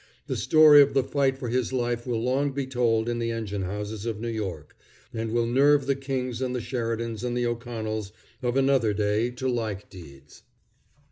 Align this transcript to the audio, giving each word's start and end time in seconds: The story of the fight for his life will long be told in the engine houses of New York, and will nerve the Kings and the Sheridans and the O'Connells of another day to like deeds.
The 0.25 0.35
story 0.35 0.81
of 0.81 0.95
the 0.95 1.03
fight 1.03 1.37
for 1.37 1.49
his 1.49 1.71
life 1.71 2.07
will 2.07 2.23
long 2.23 2.53
be 2.53 2.65
told 2.65 3.07
in 3.07 3.19
the 3.19 3.29
engine 3.29 3.61
houses 3.61 4.03
of 4.07 4.19
New 4.19 4.29
York, 4.31 4.75
and 5.13 5.29
will 5.31 5.45
nerve 5.45 5.85
the 5.85 5.93
Kings 5.95 6.41
and 6.41 6.55
the 6.55 6.59
Sheridans 6.59 7.23
and 7.23 7.37
the 7.37 7.45
O'Connells 7.45 8.11
of 8.41 8.57
another 8.57 8.95
day 8.95 9.29
to 9.29 9.47
like 9.47 9.91
deeds. 9.91 10.41